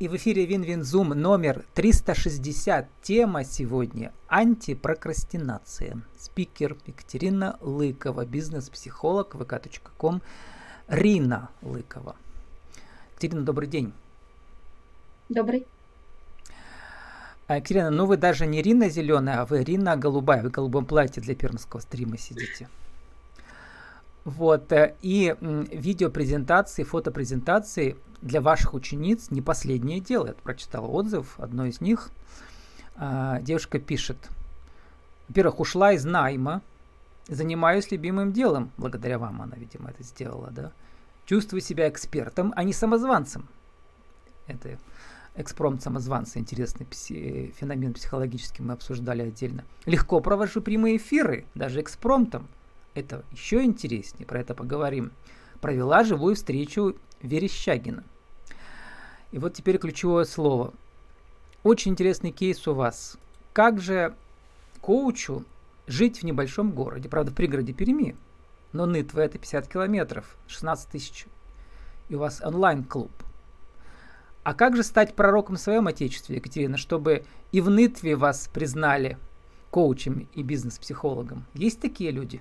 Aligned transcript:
И 0.00 0.08
в 0.08 0.16
эфире 0.16 0.44
Вин-Вин-Зум 0.44 1.10
номер 1.10 1.64
360. 1.74 2.88
Тема 3.00 3.44
сегодня– 3.44 4.12
антипрокрастинация. 4.28 6.02
Спикер 6.18 6.76
Екатерина 6.84 7.56
Лыкова, 7.60 8.26
бизнес-психолог 8.26 9.36
vk.com 9.36 10.20
Рина 10.88 11.50
Лыкова. 11.62 12.16
Екатерина, 13.12 13.42
добрый 13.42 13.68
день. 13.68 13.92
Добрый. 15.28 15.64
А, 17.46 17.58
Екатерина, 17.58 17.90
ну 17.90 18.06
вы 18.06 18.16
даже 18.16 18.46
не 18.46 18.62
Рина 18.62 18.88
зеленая, 18.88 19.42
а 19.42 19.46
вы 19.46 19.62
Рина 19.62 19.96
голубая. 19.96 20.42
Вы 20.42 20.48
в 20.48 20.52
голубом 20.52 20.86
платье 20.86 21.22
для 21.22 21.36
пермского 21.36 21.78
стрима 21.78 22.18
сидите. 22.18 22.68
Вот, 24.24 24.72
э, 24.72 24.96
и 25.02 25.36
видеопрезентации, 25.40 26.82
фотопрезентации 26.82 27.96
для 28.24 28.40
ваших 28.40 28.72
учениц 28.72 29.30
не 29.30 29.42
последнее 29.42 30.00
дело. 30.00 30.28
Я 30.28 30.32
прочитал 30.32 30.92
отзыв, 30.92 31.38
одной 31.38 31.68
из 31.68 31.80
них. 31.80 32.10
А, 32.96 33.38
девушка 33.40 33.78
пишет. 33.78 34.16
Во-первых, 35.28 35.60
ушла 35.60 35.92
из 35.92 36.04
найма, 36.06 36.62
занимаюсь 37.28 37.90
любимым 37.90 38.32
делом. 38.32 38.70
Благодаря 38.78 39.18
вам 39.18 39.42
она, 39.42 39.56
видимо, 39.56 39.90
это 39.90 40.02
сделала, 40.02 40.50
да. 40.50 40.72
Чувствую 41.26 41.60
себя 41.60 41.88
экспертом, 41.88 42.52
а 42.56 42.64
не 42.64 42.72
самозванцем. 42.72 43.46
Это 44.46 44.78
экспромт 45.36 45.82
самозванца, 45.82 46.38
интересный 46.38 46.86
пси- 46.86 47.52
феномен 47.52 47.92
психологический 47.92 48.62
мы 48.62 48.72
обсуждали 48.72 49.22
отдельно. 49.22 49.64
Легко 49.84 50.20
провожу 50.20 50.62
прямые 50.62 50.96
эфиры, 50.96 51.44
даже 51.54 51.82
экспромтом. 51.82 52.48
Это 52.94 53.22
еще 53.32 53.64
интереснее, 53.64 54.26
про 54.26 54.40
это 54.40 54.54
поговорим. 54.54 55.12
Провела 55.60 56.04
живую 56.04 56.36
встречу 56.36 56.96
Верещагина. 57.20 58.04
И 59.34 59.38
вот 59.38 59.52
теперь 59.52 59.78
ключевое 59.78 60.26
слово. 60.26 60.72
Очень 61.64 61.90
интересный 61.90 62.30
кейс 62.30 62.68
у 62.68 62.74
вас. 62.74 63.18
Как 63.52 63.80
же 63.80 64.14
коучу 64.80 65.44
жить 65.88 66.20
в 66.20 66.22
небольшом 66.22 66.70
городе, 66.70 67.08
правда, 67.08 67.32
в 67.32 67.34
пригороде 67.34 67.72
Перми, 67.72 68.14
но 68.72 68.86
Нытва 68.86 69.22
это 69.22 69.38
50 69.38 69.66
километров, 69.66 70.36
16 70.46 70.88
тысяч, 70.88 71.26
и 72.08 72.14
у 72.14 72.20
вас 72.20 72.42
онлайн-клуб. 72.44 73.10
А 74.44 74.54
как 74.54 74.76
же 74.76 74.84
стать 74.84 75.16
пророком 75.16 75.56
в 75.56 75.60
своем 75.60 75.88
отечестве, 75.88 76.36
Екатерина, 76.36 76.76
чтобы 76.76 77.24
и 77.50 77.60
в 77.60 77.68
Нытве 77.68 78.14
вас 78.14 78.48
признали 78.54 79.18
коучем 79.72 80.28
и 80.32 80.44
бизнес-психологом? 80.44 81.44
Есть 81.54 81.80
такие 81.80 82.12
люди? 82.12 82.40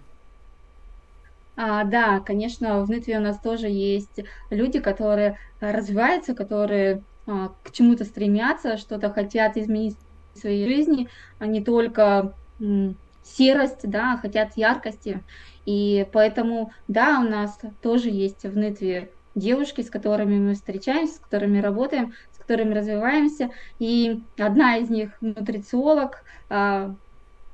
А, 1.58 1.84
да, 1.84 2.20
конечно, 2.20 2.84
в 2.84 2.90
Нытве 2.90 3.18
у 3.18 3.22
нас 3.22 3.40
тоже 3.40 3.68
есть 3.70 4.20
люди, 4.50 4.80
которые 4.80 5.38
развиваются, 5.60 6.34
которые 6.34 7.04
а, 7.28 7.50
к 7.64 7.72
чему-то 7.72 8.06
стремятся, 8.06 8.78
что-то 8.78 9.12
хотят 9.14 9.56
изменить 9.58 9.98
в 10.34 10.40
своей 10.40 10.66
жизни, 10.68 11.10
а 11.38 11.46
не 11.46 11.64
только 11.64 12.36
м, 12.60 12.98
серость, 13.22 13.82
да, 13.84 14.18
хотят 14.18 14.54
яркости. 14.58 15.24
И 15.66 16.08
поэтому, 16.12 16.72
да, 16.88 17.20
у 17.20 17.24
нас 17.30 17.58
тоже 17.82 18.10
есть 18.10 18.44
в 18.44 18.58
Нытве 18.58 19.14
девушки, 19.36 19.82
с 19.82 19.90
которыми 19.92 20.38
мы 20.40 20.54
встречаемся, 20.56 21.16
с 21.16 21.20
которыми 21.20 21.60
работаем, 21.60 22.14
с 22.32 22.38
которыми 22.40 22.74
развиваемся. 22.74 23.50
И 23.80 24.24
одна 24.40 24.78
из 24.78 24.90
них 24.90 25.16
нутрициолог, 25.22 26.16
а, 26.50 26.96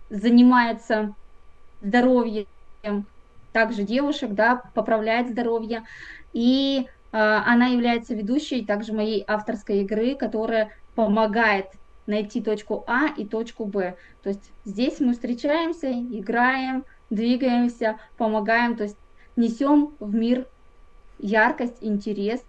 занимается 0.09 1.15
здоровьем 1.81 2.47
также 3.51 3.83
девушек, 3.83 4.31
да, 4.33 4.61
поправляет 4.73 5.29
здоровье. 5.29 5.83
И 6.33 6.87
э, 7.11 7.17
она 7.17 7.67
является 7.67 8.13
ведущей 8.13 8.65
также 8.65 8.93
моей 8.93 9.23
авторской 9.27 9.81
игры, 9.81 10.15
которая 10.15 10.71
помогает 10.95 11.67
найти 12.05 12.41
точку 12.41 12.83
А 12.87 13.07
и 13.15 13.25
точку 13.25 13.65
Б. 13.65 13.95
То 14.23 14.29
есть 14.29 14.51
здесь 14.65 14.99
мы 14.99 15.13
встречаемся, 15.13 15.91
играем, 15.91 16.83
двигаемся, 17.09 17.97
помогаем, 18.17 18.75
то 18.75 18.83
есть 18.83 18.97
несем 19.35 19.93
в 19.99 20.13
мир 20.13 20.47
яркость, 21.19 21.77
интерес, 21.81 22.41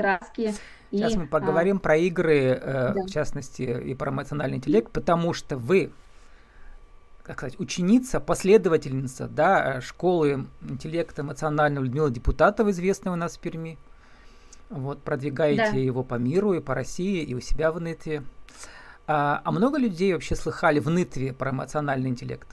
краски. 0.00 0.54
Сейчас 0.90 1.14
и, 1.14 1.18
мы 1.18 1.26
поговорим 1.26 1.76
а, 1.76 1.80
про 1.80 1.96
игры, 1.96 2.38
э, 2.38 2.92
да. 2.94 3.02
в 3.06 3.10
частности, 3.10 3.62
и 3.62 3.94
про 3.94 4.10
эмоциональный 4.10 4.56
интеллект, 4.56 4.90
потому 4.90 5.32
что 5.34 5.56
вы 5.56 5.92
как 7.30 7.38
сказать, 7.38 7.60
ученица, 7.60 8.18
последовательница 8.18 9.28
да, 9.28 9.80
школы 9.80 10.46
интеллекта 10.68 11.22
эмоционального 11.22 11.84
Людмила 11.84 12.10
Депутатова, 12.10 12.70
известная 12.70 13.12
у 13.12 13.16
нас 13.16 13.36
в 13.36 13.40
Перми. 13.40 13.78
Вот, 14.68 15.02
продвигаете 15.02 15.70
да. 15.70 15.78
его 15.78 16.02
по 16.02 16.16
миру 16.16 16.54
и 16.54 16.60
по 16.60 16.74
России, 16.74 17.22
и 17.22 17.34
у 17.34 17.40
себя 17.40 17.70
в 17.70 17.80
Нытве. 17.80 18.24
А, 19.06 19.42
а 19.44 19.52
много 19.52 19.78
людей 19.78 20.12
вообще 20.12 20.34
слыхали 20.34 20.80
в 20.80 20.90
Нытве 20.90 21.32
про 21.32 21.52
эмоциональный 21.52 22.10
интеллект? 22.10 22.48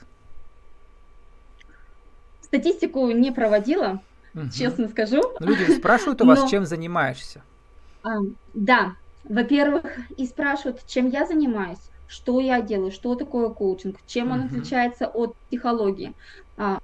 Статистику 2.42 3.10
не 3.10 3.32
проводила, 3.32 4.02
угу. 4.36 4.50
честно 4.50 4.90
скажу. 4.90 5.22
Но 5.40 5.48
люди 5.48 5.72
спрашивают 5.72 6.22
у 6.22 6.26
вас, 6.26 6.42
Но... 6.42 6.48
чем 6.48 6.66
занимаешься. 6.66 7.42
А, 8.04 8.20
да, 8.54 8.96
во-первых, 9.24 9.86
и 10.16 10.28
спрашивают, 10.28 10.86
чем 10.86 11.10
я 11.10 11.26
занимаюсь 11.26 11.90
что 12.08 12.40
я 12.40 12.62
делаю, 12.62 12.92
что 12.92 13.16
такое 13.16 13.50
коучинг, 13.50 13.98
чем 14.06 14.32
он 14.32 14.42
отличается 14.44 15.08
от 15.08 15.36
психологии, 15.48 16.14
а, 16.58 16.80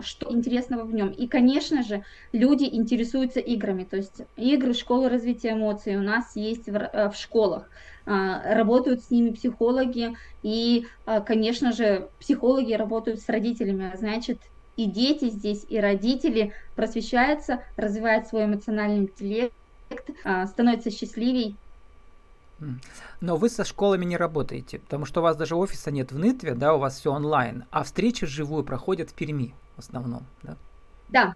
что 0.00 0.30
интересного 0.30 0.84
в 0.84 0.92
нем. 0.92 1.10
И, 1.10 1.26
конечно 1.26 1.82
же, 1.82 2.04
люди 2.32 2.64
интересуются 2.64 3.40
играми, 3.40 3.84
то 3.84 3.96
есть 3.96 4.20
игры 4.36 4.74
школы 4.74 5.08
развития 5.08 5.52
эмоций 5.52 5.96
у 5.96 6.02
нас 6.02 6.36
есть 6.36 6.68
в, 6.68 6.76
э, 6.76 7.10
в 7.10 7.16
школах, 7.16 7.70
а, 8.06 8.54
работают 8.54 9.02
с 9.02 9.10
ними 9.10 9.30
психологи, 9.30 10.14
и, 10.42 10.84
а, 11.06 11.20
конечно 11.20 11.72
же, 11.72 12.10
психологи 12.20 12.74
работают 12.74 13.20
с 13.20 13.28
родителями, 13.28 13.92
значит, 13.96 14.42
и 14.76 14.84
дети 14.84 15.30
здесь, 15.30 15.64
и 15.68 15.78
родители 15.80 16.52
просвещаются, 16.76 17.64
развивают 17.76 18.28
свой 18.28 18.44
эмоциональный 18.44 18.98
интеллект, 18.98 19.52
становятся 20.46 20.90
счастливее, 20.90 21.56
но 23.20 23.36
вы 23.36 23.48
со 23.48 23.64
школами 23.64 24.04
не 24.04 24.16
работаете, 24.16 24.78
потому 24.78 25.04
что 25.04 25.20
у 25.20 25.22
вас 25.22 25.36
даже 25.36 25.56
офиса 25.56 25.90
нет 25.90 26.12
в 26.12 26.18
Нытве, 26.18 26.54
да, 26.54 26.74
у 26.74 26.78
вас 26.78 26.98
все 26.98 27.12
онлайн, 27.12 27.64
а 27.70 27.84
встречи 27.84 28.26
живую 28.26 28.64
проходят 28.64 29.10
в 29.10 29.14
Перми 29.14 29.54
в 29.76 29.80
основном, 29.80 30.26
да? 30.42 30.56
Да, 31.08 31.34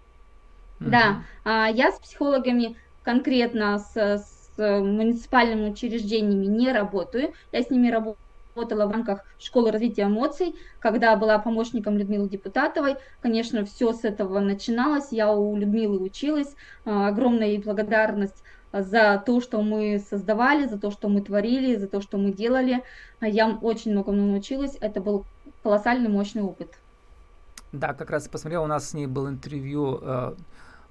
угу. 0.79 0.89
да. 0.89 1.23
А, 1.43 1.67
я 1.69 1.91
с 1.91 1.99
психологами 1.99 2.77
конкретно 3.03 3.79
с, 3.79 3.95
с 3.95 4.57
муниципальными 4.57 5.71
учреждениями 5.71 6.45
не 6.45 6.71
работаю, 6.71 7.33
я 7.51 7.61
с 7.61 7.69
ними 7.69 7.89
работаю 7.89 8.17
работала 8.55 8.85
в 8.85 8.91
рамках 8.91 9.25
школы 9.39 9.71
развития 9.71 10.03
эмоций, 10.03 10.55
когда 10.79 11.15
была 11.15 11.39
помощником 11.39 11.97
Людмилы 11.97 12.29
Депутатовой. 12.29 12.97
Конечно, 13.21 13.65
все 13.65 13.93
с 13.93 14.03
этого 14.03 14.39
начиналось. 14.39 15.11
Я 15.11 15.33
у 15.33 15.55
Людмилы 15.55 15.99
училась. 15.99 16.55
А, 16.85 17.07
огромная 17.07 17.47
ей 17.47 17.57
благодарность 17.57 18.43
за 18.73 19.21
то, 19.23 19.39
что 19.39 19.61
мы 19.61 20.03
создавали, 20.09 20.67
за 20.67 20.79
то, 20.79 20.91
что 20.91 21.07
мы 21.07 21.21
творили, 21.21 21.75
за 21.75 21.87
то, 21.87 22.01
что 22.01 22.17
мы 22.17 22.31
делали. 22.31 22.83
Я 23.21 23.49
очень 23.49 23.91
многому 23.91 24.25
научилась. 24.25 24.75
Это 24.81 24.99
был 24.99 25.25
колоссальный, 25.61 26.09
мощный 26.09 26.41
опыт. 26.41 26.73
Да, 27.71 27.93
как 27.93 28.09
раз 28.09 28.27
посмотрел, 28.27 28.63
у 28.63 28.67
нас 28.67 28.89
с 28.89 28.93
ней 28.93 29.07
был 29.07 29.27
интервью 29.27 29.99
э, 30.01 30.35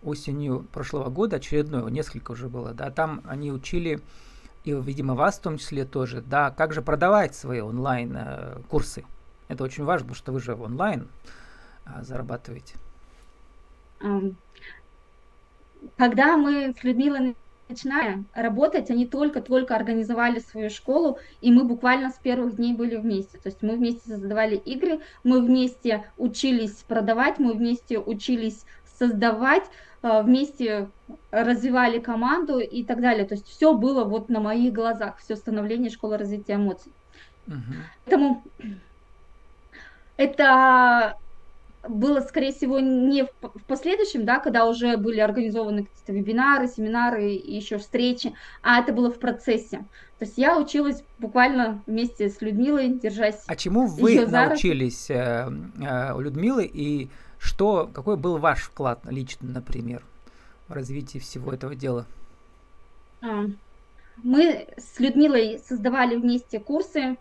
осенью 0.03 0.66
прошлого 0.72 1.10
года, 1.10 1.37
очередное, 1.37 1.84
несколько 1.91 2.32
уже 2.32 2.48
было, 2.48 2.72
да, 2.72 2.91
там 2.91 3.22
они 3.25 3.53
учили, 3.53 4.00
и, 4.65 4.72
видимо, 4.72 5.15
вас 5.15 5.38
в 5.38 5.42
том 5.42 5.59
числе 5.59 5.84
тоже, 5.84 6.22
да, 6.22 6.50
как 6.50 6.72
же 6.72 6.82
продавать 6.82 7.37
свои 7.37 7.60
онлайн-курсы. 7.60 9.00
Э, 9.00 9.04
Это 9.48 9.62
очень 9.62 9.84
важно, 9.84 10.09
потому 10.09 10.16
что 10.16 10.32
вы 10.32 10.41
же 10.41 10.54
онлайн 10.54 11.09
э, 11.87 12.03
зарабатываете. 12.03 12.75
Когда 15.97 16.37
мы 16.37 16.75
с 16.76 16.82
Людмилой 16.82 17.37
начиная 17.72 18.25
работать, 18.34 18.91
они 18.91 19.06
только-только 19.06 19.74
организовали 19.74 20.39
свою 20.39 20.71
школу, 20.71 21.19
и 21.41 21.51
мы 21.51 21.65
буквально 21.65 22.10
с 22.10 22.15
первых 22.15 22.57
дней 22.57 22.74
были 22.74 22.97
вместе. 22.97 23.39
То 23.39 23.48
есть 23.48 23.63
мы 23.63 23.77
вместе 23.77 24.09
создавали 24.09 24.57
игры, 24.57 25.01
мы 25.24 25.41
вместе 25.41 26.04
учились 26.19 26.84
продавать, 26.86 27.39
мы 27.39 27.54
вместе 27.54 27.98
учились 27.98 28.65
создавать, 28.98 29.65
э, 30.03 30.22
вместе 30.22 30.89
развивали 31.30 31.98
команду 31.98 32.59
и 32.59 32.84
так 32.84 33.01
далее. 33.01 33.24
То 33.24 33.34
есть 33.34 33.48
все 33.48 33.74
было 33.74 34.04
вот 34.04 34.28
на 34.28 34.41
моих 34.41 34.72
глазах, 34.72 35.19
все 35.19 35.36
становление 35.36 35.91
школы 35.91 36.19
развития 36.19 36.54
эмоций. 36.54 36.92
Угу. 37.48 37.57
Поэтому 38.04 38.42
это 40.16 41.16
было, 41.89 42.21
скорее 42.21 42.53
всего, 42.53 42.79
не 42.81 43.25
в, 43.25 43.31
в 43.43 43.65
последующем, 43.67 44.25
да, 44.25 44.39
когда 44.39 44.67
уже 44.67 44.97
были 44.97 45.21
организованы 45.21 45.84
какие-то 45.84 46.13
вебинары, 46.13 46.69
семинары 46.69 47.34
и 47.34 47.57
еще 47.57 47.79
встречи, 47.79 48.34
а 48.63 48.81
это 48.81 48.93
было 48.93 49.11
в 49.11 49.19
процессе. 49.19 49.79
То 50.19 50.25
есть 50.25 50.39
я 50.39 50.59
училась 50.59 51.03
буквально 51.19 51.83
вместе 51.87 52.29
с 52.29 52.41
Людмилой, 52.41 52.89
держась. 52.89 53.43
А 53.47 53.57
чему 53.57 53.87
вы 53.87 54.25
научились 54.27 55.11
э, 55.11 55.49
э, 55.81 56.15
у 56.15 56.21
Людмилы 56.21 56.65
и 56.65 57.11
что, 57.39 57.91
какой 57.93 58.17
был 58.17 58.39
ваш 58.39 58.63
вклад 58.63 59.01
лично, 59.07 59.49
например, 59.49 60.05
в 60.69 60.73
развитии 60.73 61.19
всего 61.19 61.53
этого 61.53 61.75
дела? 61.75 62.07
А, 63.21 63.47
мы 64.23 64.69
с 64.77 65.01
Людмилой 65.01 65.61
создавали 65.67 66.15
вместе 66.15 66.61
курсы, 66.61 67.17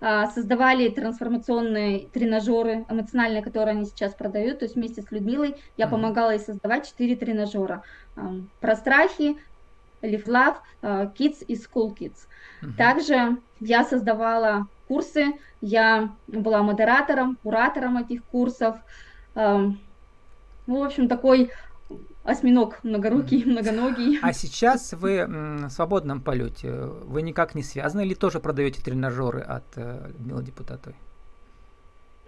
создавали 0.00 0.88
трансформационные 0.90 2.08
тренажеры 2.08 2.84
эмоциональные, 2.88 3.42
которые 3.42 3.72
они 3.72 3.86
сейчас 3.86 4.14
продают. 4.14 4.58
То 4.58 4.66
есть 4.66 4.76
вместе 4.76 5.02
с 5.02 5.10
Людмилой 5.10 5.56
я 5.76 5.88
помогала 5.88 6.30
ей 6.30 6.38
создавать 6.38 6.86
четыре 6.86 7.16
тренажера. 7.16 7.82
Про 8.60 8.76
страхи, 8.76 9.36
Live 10.02 10.26
Love, 10.26 10.56
Kids 10.82 11.44
и 11.46 11.54
School 11.54 11.96
Kids. 11.96 12.26
Также 12.76 13.38
я 13.60 13.84
создавала 13.84 14.66
курсы, 14.86 15.32
я 15.60 16.10
была 16.26 16.62
модератором, 16.62 17.38
куратором 17.42 17.96
этих 17.96 18.22
курсов. 18.24 18.76
Ну, 19.34 19.76
в 20.66 20.82
общем, 20.82 21.08
такой 21.08 21.50
осьминог 22.26 22.82
многорукий, 22.82 23.44
многоногий. 23.44 24.18
А 24.22 24.32
сейчас 24.32 24.92
вы 24.92 25.26
в 25.26 25.70
свободном 25.70 26.20
полете, 26.20 26.72
вы 26.72 27.22
никак 27.22 27.54
не 27.54 27.62
связаны 27.62 28.02
или 28.04 28.14
тоже 28.14 28.40
продаете 28.40 28.82
тренажеры 28.82 29.40
от 29.40 29.64
э, 29.76 30.10
Людмилы 30.18 30.42
Депутатовой? 30.42 30.96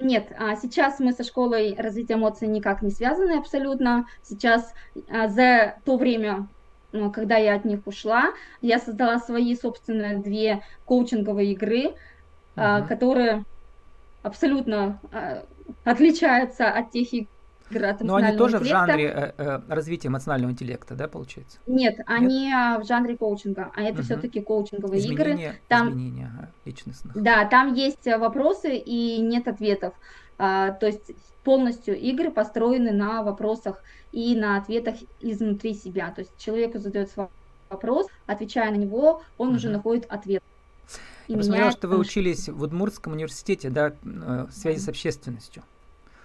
Нет, 0.01 0.33
а 0.39 0.55
сейчас 0.55 1.01
мы 1.01 1.13
со 1.13 1.25
школой 1.25 1.75
развития 1.77 2.15
эмоций 2.15 2.47
никак 2.47 2.83
не 2.83 2.91
связаны 2.91 3.39
абсолютно. 3.39 4.07
Сейчас 4.23 4.73
а, 5.11 5.27
за 5.27 5.77
то 5.85 5.97
время, 5.97 6.47
ну, 6.93 7.11
когда 7.11 7.37
я 7.37 7.57
от 7.57 7.65
них 7.65 7.87
ушла, 7.87 8.33
я 8.61 8.79
создала 8.79 9.19
свои 9.19 9.57
собственные 9.57 10.19
две 10.19 10.63
коучинговые 10.85 11.53
игры, 11.53 11.95
uh-huh. 12.55 12.87
которые 12.87 13.45
абсолютно 14.23 15.01
отличаются 15.85 16.71
от 16.71 16.93
тех 16.93 17.13
игр, 17.13 17.29
но 18.01 18.17
они 18.17 18.37
тоже 18.37 18.57
интеллекта. 18.57 18.59
в 18.59 18.89
жанре 18.89 19.05
э, 19.07 19.33
э, 19.37 19.61
развития 19.69 20.09
эмоционального 20.09 20.51
интеллекта, 20.51 20.95
да, 20.95 21.09
получается? 21.09 21.59
Нет, 21.67 21.99
Нет? 21.99 22.07
они 22.09 22.53
а, 22.53 22.79
в 22.79 22.87
жанре 22.87 23.17
коучинга, 23.17 23.71
а 23.75 23.83
это 23.83 23.99
угу. 23.99 24.03
все-таки 24.03 24.41
коучинговые 24.41 25.01
изменения, 25.01 25.35
игры. 25.35 25.61
Там, 25.69 25.91
изменения 25.91 26.33
ага, 26.37 26.51
личностных. 26.65 27.23
Да, 27.23 27.45
там 27.45 27.75
есть 27.75 28.07
э, 28.07 28.17
вопросы 28.19 28.77
и 28.77 29.21
нет 29.21 29.49
ответов. 29.49 29.95
А, 30.39 30.73
то 30.73 30.87
есть 30.87 31.13
полностью 31.45 31.99
игры 31.99 32.31
построены 32.31 32.93
на 32.93 33.23
вопросах 33.23 33.83
и 34.13 34.37
на 34.37 34.57
ответах 34.57 34.97
изнутри 35.21 35.75
себя. 35.75 36.11
То 36.11 36.21
есть 36.21 36.33
человеку 36.39 36.79
задает 36.79 37.11
вопрос, 37.71 38.07
отвечая 38.27 38.71
на 38.71 38.77
него, 38.77 39.23
он 39.37 39.49
угу. 39.49 39.57
уже 39.57 39.71
находит 39.71 40.07
ответ. 40.09 40.43
Я 41.27 41.37
посмотрела, 41.37 41.71
что 41.71 41.89
вы 41.89 41.99
учились 41.99 42.49
в 42.49 42.63
Удмуртском 42.63 43.13
университете, 43.13 43.69
да, 43.69 43.93
э, 44.03 44.47
в 44.49 44.53
связи 44.53 44.79
с 44.79 44.89
общественностью. 44.89 45.63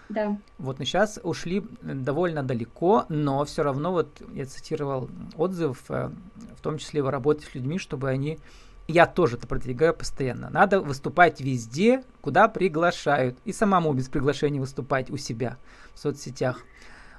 Да. 0.09 0.37
Вот, 0.57 0.79
но 0.79 0.85
сейчас 0.85 1.19
ушли 1.23 1.63
довольно 1.81 2.43
далеко, 2.43 3.05
но 3.09 3.45
все 3.45 3.63
равно, 3.63 3.91
вот 3.91 4.21
я 4.33 4.45
цитировал 4.45 5.09
отзыв, 5.35 5.83
э, 5.89 6.11
в 6.55 6.61
том 6.61 6.77
числе 6.77 7.01
вы 7.01 7.11
работаете 7.11 7.49
с 7.49 7.55
людьми, 7.55 7.77
чтобы 7.79 8.09
они 8.09 8.39
я 8.87 9.05
тоже 9.05 9.37
это 9.37 9.47
продвигаю 9.47 9.93
постоянно. 9.93 10.49
Надо 10.49 10.81
выступать 10.81 11.39
везде, 11.39 12.03
куда 12.21 12.47
приглашают. 12.47 13.37
И 13.45 13.53
самому 13.53 13.93
без 13.93 14.09
приглашения 14.09 14.59
выступать 14.59 15.09
у 15.09 15.17
себя 15.17 15.57
в 15.93 15.99
соцсетях. 15.99 16.59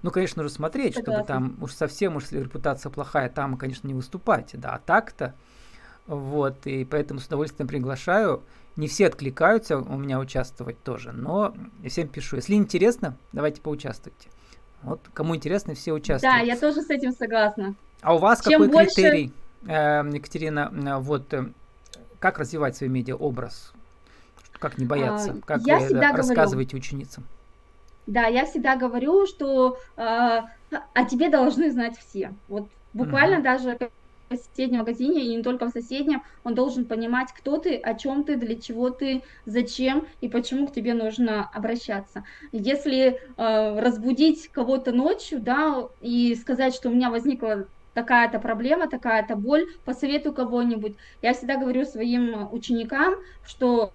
Ну, 0.03 0.11
конечно, 0.11 0.43
нужно 0.43 0.55
смотреть, 0.55 0.95
Согласна. 0.95 1.25
чтобы 1.25 1.27
там 1.27 1.57
уж 1.63 1.73
совсем, 1.73 2.17
уж 2.17 2.25
если 2.25 2.41
репутация 2.41 2.91
плохая, 2.91 3.31
там, 3.31 3.57
конечно, 3.57 3.89
не 3.89 3.95
выступать. 3.95 4.51
Да, 4.53 4.75
а 4.75 4.79
так-то. 4.79 5.35
Вот, 6.06 6.67
и 6.67 6.85
поэтому 6.85 7.21
с 7.21 7.27
удовольствием 7.27 7.67
приглашаю. 7.67 8.43
Не 8.77 8.89
все 8.89 9.06
откликаются 9.06 9.79
у 9.79 9.97
меня 9.97 10.19
участвовать 10.19 10.83
тоже, 10.83 11.12
но 11.12 11.55
всем 11.87 12.09
пишу. 12.09 12.37
Если 12.37 12.55
интересно, 12.55 13.17
давайте 13.33 13.61
поучаствуйте. 13.61 14.29
Вот 14.83 15.01
кому 15.15 15.37
интересно, 15.37 15.75
все 15.75 15.93
участвуют. 15.93 16.35
Да, 16.35 16.41
я 16.41 16.56
тоже 16.56 16.83
с 16.83 16.91
этим 16.91 17.12
согласна. 17.12 17.75
А 18.03 18.15
у 18.15 18.19
вас 18.19 18.43
Чем 18.43 18.61
какой 18.61 18.69
больше... 18.69 18.95
критерий, 18.95 19.33
э, 19.67 20.03
Екатерина, 20.12 20.71
э, 20.73 20.97
вот 20.99 21.33
э, 21.33 21.53
как 22.19 22.39
развивать 22.39 22.77
свой 22.77 22.91
медиа-образ? 22.91 23.73
Как 24.59 24.77
не 24.77 24.85
бояться? 24.85 25.37
А, 25.39 25.47
как 25.47 25.62
я 25.62 25.79
вы 25.79 25.87
всегда 25.87 26.09
это 26.09 26.17
рассказываете 26.19 26.73
говорю, 26.73 26.85
ученицам? 26.85 27.25
Да, 28.07 28.27
я 28.27 28.45
всегда 28.45 28.77
говорю, 28.77 29.27
что 29.27 29.79
э, 29.97 30.03
о 30.03 31.05
тебе 31.09 31.31
должны 31.31 31.71
знать 31.71 31.97
все. 31.97 32.35
Вот 32.49 32.69
буквально 32.93 33.37
угу. 33.37 33.45
даже 33.45 33.79
в 34.37 34.45
соседнем 34.45 34.81
магазине, 34.81 35.25
и 35.25 35.37
не 35.37 35.43
только 35.43 35.67
в 35.67 35.71
соседнем, 35.71 36.23
он 36.45 36.55
должен 36.55 36.85
понимать, 36.85 37.29
кто 37.37 37.59
ты, 37.59 37.77
о 37.77 37.95
чем 37.95 38.25
ты, 38.25 38.37
для 38.37 38.57
чего 38.57 38.91
ты, 38.91 39.23
зачем 39.47 40.07
и 40.21 40.29
почему 40.29 40.67
к 40.67 40.73
тебе 40.73 40.95
нужно 40.95 41.49
обращаться. 41.53 42.25
Если 42.53 43.21
э, 43.37 43.81
разбудить 43.81 44.49
кого-то 44.49 44.93
ночью, 44.93 45.41
да, 45.41 45.89
и 46.01 46.35
сказать, 46.35 46.75
что 46.75 46.89
у 46.89 46.93
меня 46.93 47.11
возникла 47.11 47.67
такая-то 47.95 48.39
проблема, 48.39 48.89
такая-то 48.89 49.37
боль, 49.37 49.67
посоветую 49.85 50.35
кого-нибудь. 50.35 50.97
Я 51.23 51.33
всегда 51.33 51.57
говорю 51.57 51.85
своим 51.85 52.53
ученикам, 52.53 53.15
что 53.47 53.93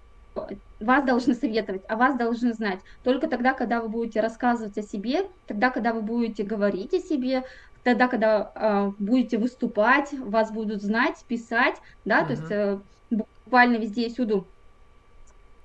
вас 0.80 1.04
должны 1.04 1.34
советовать, 1.34 1.82
а 1.88 1.96
вас 1.96 2.16
должны 2.16 2.52
знать. 2.54 2.80
Только 3.02 3.28
тогда, 3.28 3.52
когда 3.52 3.80
вы 3.80 3.88
будете 3.88 4.20
рассказывать 4.20 4.78
о 4.78 4.82
себе, 4.82 5.28
тогда, 5.46 5.70
когда 5.70 5.92
вы 5.92 6.00
будете 6.00 6.42
говорить 6.42 6.94
о 6.94 7.00
себе, 7.00 7.44
тогда, 7.84 8.08
когда 8.08 8.52
э, 8.54 8.92
будете 8.98 9.38
выступать, 9.38 10.12
вас 10.12 10.52
будут 10.52 10.82
знать, 10.82 11.24
писать, 11.26 11.76
да, 12.04 12.22
uh-huh. 12.22 12.26
то 12.26 12.32
есть 12.32 12.50
э, 12.50 12.78
буквально 13.10 13.76
везде 13.76 14.06
и 14.06 14.12
всюду 14.12 14.46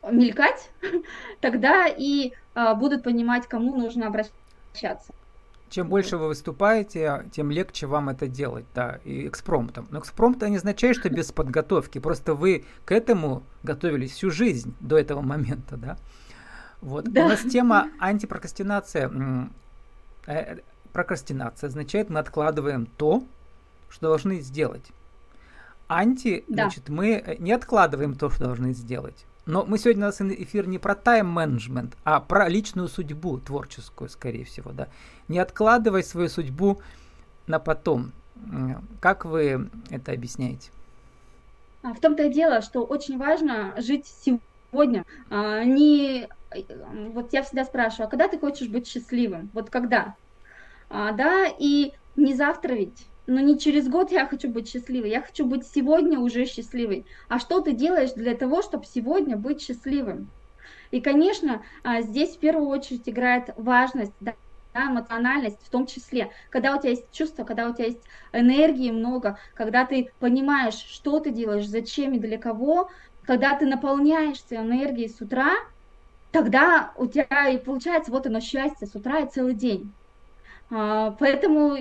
мелькать, 0.10 0.70
тогда 1.42 1.88
и 1.88 2.34
э, 2.56 2.76
будут 2.76 3.04
понимать, 3.04 3.48
кому 3.48 3.76
нужно 3.76 4.08
обращаться. 4.08 5.14
Чем 5.70 5.90
больше 5.90 6.18
вы 6.18 6.28
выступаете, 6.28 7.26
тем 7.32 7.52
легче 7.52 7.88
вам 7.88 8.10
это 8.10 8.28
делать, 8.28 8.66
да, 8.74 9.00
и 9.04 9.28
экспромтом. 9.28 9.88
Но 9.90 10.00
экспромт 10.00 10.42
не 10.44 10.58
означает, 10.58 10.96
что 10.96 11.10
без 11.10 11.32
подготовки, 11.32 12.00
просто 12.00 12.34
вы 12.34 12.66
к 12.86 12.92
этому 12.92 13.44
готовились 13.64 14.12
всю 14.12 14.30
жизнь 14.30 14.76
до 14.80 14.98
этого 14.98 15.22
момента, 15.22 15.76
да. 15.76 15.98
Вот. 16.82 17.06
Да. 17.06 17.26
У 17.26 17.30
нас 17.30 17.42
тема 17.42 17.90
антипрокрастинация 18.00 19.12
э, 20.28 20.58
прокрастинация 20.96 21.68
означает, 21.68 22.10
мы 22.10 22.20
откладываем 22.20 22.86
то, 22.86 23.22
что 23.90 24.08
должны 24.08 24.40
сделать. 24.40 24.86
Анти, 25.90 26.46
да. 26.48 26.64
значит, 26.64 26.88
мы 26.88 27.22
э, 27.24 27.36
не 27.38 27.52
откладываем 27.52 28.16
то, 28.16 28.30
что 28.30 28.46
должны 28.46 28.72
сделать. 28.74 29.26
Но 29.46 29.66
мы 29.66 29.78
сегодня 29.78 30.04
у 30.04 30.08
нас 30.08 30.22
эфир 30.22 30.68
не 30.68 30.80
про 30.80 30.96
тайм-менеджмент, 30.96 31.98
а 32.06 32.22
про 32.22 32.48
личную 32.48 32.88
судьбу 32.88 33.38
творческую, 33.40 34.10
скорее 34.10 34.46
всего, 34.46 34.72
да. 34.72 34.88
Не 35.28 35.40
откладывай 35.40 36.02
свою 36.02 36.30
судьбу 36.30 36.80
на 37.46 37.60
потом. 37.60 38.14
Как 39.02 39.26
вы 39.26 39.70
это 39.90 40.14
объясняете? 40.14 40.72
А, 41.84 41.94
в 41.94 42.00
том-то 42.00 42.24
и 42.24 42.34
дело, 42.34 42.62
что 42.62 42.86
очень 42.86 43.18
важно 43.18 43.74
жить 43.78 44.08
сегодня. 44.24 45.04
А, 45.30 45.66
не, 45.66 46.30
э, 46.52 46.62
вот 47.12 47.34
я 47.34 47.44
всегда 47.44 47.66
спрашиваю, 47.66 48.08
а 48.08 48.10
когда 48.10 48.30
ты 48.30 48.40
хочешь 48.40 48.70
быть 48.70 48.88
счастливым? 48.88 49.50
Вот 49.54 49.70
когда? 49.70 50.16
А, 50.90 51.12
да, 51.14 51.48
и 51.60 51.94
не 52.16 52.34
завтра 52.34 52.74
ведь, 52.74 53.12
но 53.28 53.40
не 53.40 53.60
через 53.60 53.90
год 53.90 54.12
я 54.12 54.28
хочу 54.28 54.50
быть 54.50 54.70
счастливой, 54.70 55.10
я 55.10 55.22
хочу 55.22 55.46
быть 55.46 55.66
сегодня 55.68 56.20
уже 56.20 56.46
счастливой. 56.46 57.08
А 57.30 57.40
что 57.40 57.62
ты 57.62 57.74
делаешь 57.74 58.14
для 58.14 58.36
того, 58.36 58.62
чтобы 58.62 58.86
сегодня 58.86 59.38
быть 59.38 59.62
счастливым? 59.62 60.32
И, 60.92 61.02
конечно, 61.02 61.64
а, 61.84 62.02
здесь 62.02 62.38
в 62.38 62.40
первую 62.40 62.68
очередь 62.70 63.08
играет 63.10 63.50
важность, 63.58 64.14
да, 64.20 64.36
эмоциональность 64.76 65.66
в 65.66 65.70
том 65.70 65.86
числе, 65.88 66.32
когда 66.50 66.76
у 66.76 66.80
тебя 66.80 66.92
есть 66.92 67.10
чувство, 67.12 67.46
когда 67.46 67.70
у 67.70 67.74
тебя 67.74 67.86
есть 67.86 68.04
энергии 68.34 68.92
много, 68.92 69.38
когда 69.54 69.86
ты 69.86 70.10
понимаешь, 70.20 70.76
что 70.76 71.20
ты 71.20 71.32
делаешь, 71.32 71.68
зачем 71.68 72.14
и 72.14 72.20
для 72.20 72.38
кого, 72.38 72.90
когда 73.22 73.58
ты 73.58 73.66
наполняешься 73.66 74.58
энергией 74.58 75.10
с 75.10 75.22
утра, 75.22 75.54
тогда 76.32 76.94
у 76.98 77.08
тебя 77.08 77.50
и 77.50 77.58
получается 77.58 78.12
вот 78.12 78.28
оно 78.28 78.40
счастье 78.42 78.88
с 78.88 78.96
утра 78.96 79.20
и 79.22 79.30
целый 79.30 79.56
день. 79.56 79.96
А, 80.70 81.12
поэтому 81.20 81.78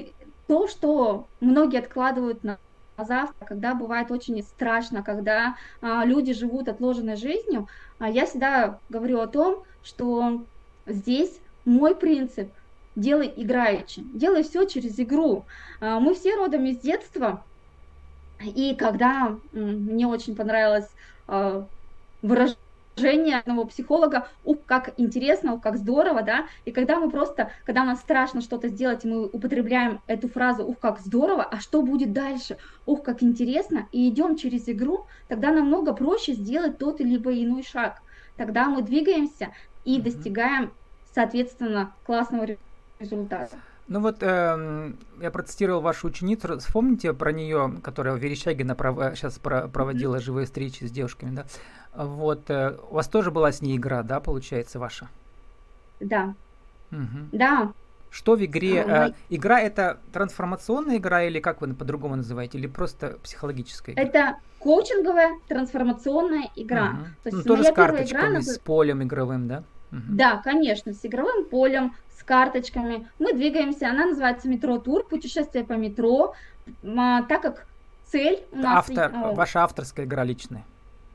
то, 0.47 0.69
что 0.69 1.29
многие 1.41 1.81
откладывают 1.81 2.45
на 2.45 2.59
завтра, 2.97 3.45
когда 3.45 3.75
бывает 3.75 4.11
очень 4.11 4.43
страшно, 4.43 5.03
когда 5.03 5.57
а, 5.81 6.05
люди 6.05 6.33
живут 6.33 6.69
отложенной 6.69 7.17
жизнью, 7.17 7.69
а 7.99 8.09
я 8.09 8.27
всегда 8.27 8.81
говорю 8.89 9.21
о 9.21 9.27
том, 9.27 9.65
что 9.83 10.47
здесь 10.87 11.41
мой 11.65 11.97
принцип 11.97 12.53
делай 12.95 13.33
играючи, 13.35 14.03
делай 14.03 14.45
все 14.45 14.67
через 14.67 14.99
игру. 15.01 15.47
Мы 15.81 16.15
все 16.15 16.37
родом 16.37 16.65
из 16.67 16.79
детства, 16.79 17.45
и 18.41 18.77
когда 18.77 19.41
мне 19.51 20.07
очень 20.07 20.37
понравилось 20.37 20.89
выражение 22.23 22.64
выражение 22.97 23.39
одного 23.39 23.65
психолога, 23.65 24.29
ух, 24.45 24.59
как 24.67 24.95
интересно, 24.97 25.55
ух, 25.55 25.63
как 25.63 25.77
здорово, 25.77 26.23
да, 26.23 26.47
и 26.65 26.73
когда 26.73 26.99
мы 26.99 27.11
просто, 27.11 27.51
когда 27.65 27.85
нам 27.85 27.97
страшно 27.97 28.41
что-то 28.41 28.69
сделать, 28.69 29.05
мы 29.05 29.27
употребляем 29.27 30.01
эту 30.07 30.29
фразу, 30.29 30.65
ух, 30.65 30.79
как 30.79 31.01
здорово, 31.01 31.43
а 31.43 31.61
что 31.61 31.83
будет 31.83 32.13
дальше, 32.13 32.57
ух, 32.87 33.03
как 33.03 33.23
интересно, 33.23 33.89
и 33.93 34.09
идем 34.09 34.37
через 34.37 34.69
игру, 34.69 35.07
тогда 35.29 35.53
намного 35.53 35.93
проще 35.93 36.33
сделать 36.35 36.79
тот 36.79 37.01
или 37.01 37.15
либо 37.15 37.33
иной 37.33 37.63
шаг, 37.63 38.03
тогда 38.37 38.69
мы 38.69 38.83
двигаемся 38.83 39.51
и 39.85 40.01
достигаем, 40.01 40.73
соответственно, 41.15 41.93
классного 42.05 42.47
результата. 42.99 43.57
Ну 43.87 44.01
вот 44.01 44.23
э, 44.23 44.93
я 45.21 45.31
процитировал 45.31 45.83
вашу 45.83 46.07
ученицу. 46.07 46.59
Вспомните 46.59 47.13
про 47.13 47.33
нее, 47.33 47.75
которая 47.83 48.15
в 48.15 48.19
Верещагино 48.19 48.75
пров... 48.75 48.97
сейчас 49.15 49.39
про... 49.39 49.69
проводила 49.69 50.21
живые 50.21 50.47
встречи 50.47 50.85
с 50.85 50.91
девушками, 50.91 51.37
да? 51.37 51.45
Вот 51.97 52.51
э, 52.51 52.77
у 52.91 52.95
вас 52.95 53.09
тоже 53.09 53.31
была 53.31 53.53
с 53.53 53.63
ней 53.63 53.77
игра, 53.77 54.03
да, 54.03 54.21
получается 54.21 54.79
ваша? 54.79 55.09
Да. 56.01 56.35
Угу. 56.91 57.29
Да. 57.33 57.73
Что 58.11 58.37
в 58.37 58.45
игре? 58.45 58.85
Э, 58.87 59.13
игра 59.29 59.61
это 59.61 59.99
трансформационная 60.13 60.99
игра 60.99 61.25
или 61.25 61.41
как 61.41 61.61
вы 61.61 61.73
по-другому 61.75 62.17
называете, 62.17 62.59
или 62.59 62.67
просто 62.67 63.19
психологическая 63.23 63.95
игра? 63.95 64.03
Это 64.05 64.37
коучинговая 64.59 65.39
трансформационная 65.49 66.51
игра. 66.57 66.91
Угу. 66.91 67.05
То 67.23 67.29
есть 67.29 67.37
ну, 67.39 67.43
тоже 67.43 67.65
с 67.65 67.73
карточками, 67.73 68.31
игра, 68.31 68.43
с 68.43 68.59
полем 68.59 69.03
игровым, 69.03 69.49
да? 69.49 69.65
Угу. 69.93 70.01
Да, 70.11 70.39
конечно, 70.39 70.93
с 70.93 71.05
игровым 71.05 71.45
полем, 71.45 71.95
с 72.19 72.23
карточками. 72.25 73.09
Мы 73.19 73.35
двигаемся, 73.35 73.91
она 73.91 74.07
называется 74.07 74.49
метро 74.49 74.79
тур, 74.79 75.05
путешествие 75.07 75.65
по 75.65 75.75
метро, 75.75 76.35
а, 76.85 77.23
так 77.23 77.43
как 77.43 77.67
цель 78.07 78.43
у 78.53 78.57
нас... 78.57 78.79
Автор, 78.79 79.13
э, 79.13 79.35
ваша 79.35 79.63
авторская 79.63 80.07
игра 80.07 80.25
личная. 80.25 80.65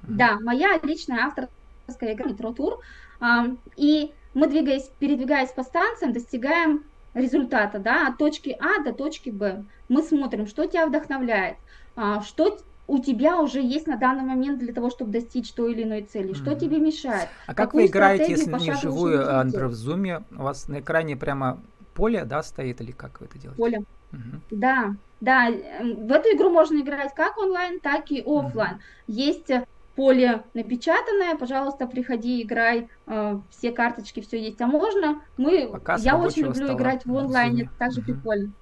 Да, 0.08 0.40
моя 0.40 0.80
личная 0.84 1.26
авторская 1.26 2.14
игра 2.14 2.26
метро 2.26 2.54
тур. 2.54 2.80
А, 3.20 3.48
и 3.76 4.12
мы, 4.34 4.48
двигаясь, 4.48 4.90
передвигаясь 5.00 5.52
по 5.52 5.64
станциям, 5.64 6.14
достигаем 6.14 6.84
результата, 7.14 7.80
да, 7.80 8.08
от 8.08 8.18
точки 8.18 8.58
А 8.60 8.84
до 8.84 8.94
точки 8.94 9.30
Б. 9.30 9.64
Мы 9.88 10.04
смотрим, 10.04 10.48
что 10.48 10.66
тебя 10.66 10.86
вдохновляет, 10.88 11.58
а, 11.96 12.22
что 12.22 12.60
у 12.88 13.00
тебя 13.00 13.40
уже 13.40 13.62
есть 13.62 13.88
на 13.88 13.98
данный 13.98 14.24
момент 14.24 14.60
для 14.60 14.74
того, 14.74 14.90
чтобы 14.90 15.12
достичь 15.12 15.52
той 15.54 15.74
или 15.74 15.84
иной 15.84 16.02
цели? 16.02 16.34
Что 16.34 16.52
mm-hmm. 16.52 16.60
тебе 16.60 16.80
мешает? 16.80 17.30
А 17.46 17.54
как 17.54 17.74
вы 17.74 17.86
играете, 17.86 18.32
если 18.32 18.52
не 18.52 18.72
вживую, 18.72 19.40
а, 19.40 19.44
например, 19.44 19.68
в 19.68 19.76
зуме? 19.76 20.24
У 20.32 20.42
вас 20.42 20.68
на 20.68 20.80
экране 20.80 21.16
прямо 21.16 21.60
поле, 21.94 22.26
да, 22.26 22.42
стоит, 22.42 22.82
или 22.82 22.92
как 22.92 23.20
вы 23.20 23.28
это 23.28 23.38
делаете? 23.38 23.62
Поле. 23.62 23.84
Mm-hmm. 24.12 24.42
Да, 24.52 24.96
да. 25.22 25.50
В 25.52 26.12
эту 26.12 26.30
игру 26.36 26.50
можно 26.50 26.82
играть 26.82 27.14
как 27.14 27.38
онлайн, 27.38 27.80
так 27.80 28.10
и 28.10 28.22
офлайн. 28.22 28.78
Mm-hmm. 28.78 29.04
Есть 29.08 29.52
поле 30.00 30.44
напечатанное, 30.54 31.36
пожалуйста, 31.36 31.86
приходи, 31.86 32.42
играй, 32.42 32.88
э, 33.06 33.40
все 33.50 33.74
карточки, 33.74 34.22
все 34.22 34.42
есть. 34.42 34.62
А 34.62 34.68
можно, 34.68 35.22
мы, 35.36 35.68
Показ 35.68 36.06
я 36.06 36.18
очень 36.18 36.44
люблю 36.44 36.56
стола. 36.56 36.74
играть 36.74 37.06
в 37.06 37.14
онлайне, 37.14 37.66
в 37.66 37.78
также 37.78 38.00
угу. 38.00 38.14
прикольно. 38.14 38.54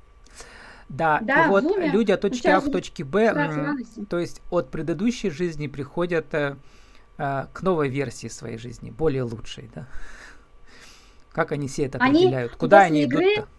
Да, 0.90 1.20
да 1.22 1.46
и 1.46 1.50
вот 1.50 1.64
Zoom, 1.64 1.92
люди 1.92 2.12
от 2.12 2.22
точки 2.22 2.48
А 2.48 2.60
в 2.60 2.72
точке 2.72 3.04
Б, 3.04 3.32
то 4.10 4.18
есть 4.18 4.42
от 4.50 4.72
предыдущей 4.72 5.30
жизни 5.30 5.68
приходят 5.68 6.34
э, 6.34 6.56
э, 7.20 7.46
к 7.54 7.62
новой 7.62 7.90
версии 7.90 8.30
своей 8.30 8.58
жизни, 8.58 8.90
более 8.90 9.22
лучшей, 9.22 9.70
да? 9.76 9.86
Как 11.32 11.52
они 11.52 11.68
все 11.68 11.84
это 11.84 12.00
определяют? 12.00 12.54
Они 12.54 12.60
Куда 12.60 12.80
они 12.80 13.04
игры... 13.04 13.36
идут-то? 13.36 13.57